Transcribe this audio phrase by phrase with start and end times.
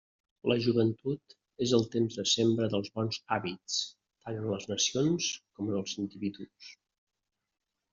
[0.51, 3.79] La joventut és el temps de sembra dels bons hàbits,
[4.27, 6.77] tant en les nacions com en els individus.